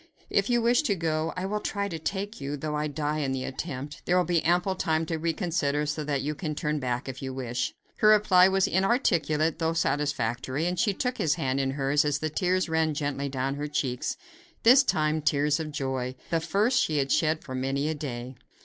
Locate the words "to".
0.89-0.95, 1.87-1.99, 5.05-5.17